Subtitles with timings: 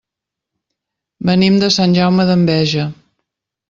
[1.33, 2.93] Venim de Sant Jaume d'Enveja.